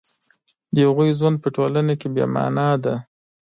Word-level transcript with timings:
د 0.73 0.75
هغوی 0.87 1.09
ژوند 1.17 1.37
په 1.43 1.49
ټولنه 1.55 1.93
کې 1.99 2.07
بې 2.13 2.25
مانا 2.33 2.69
دی 2.83 2.95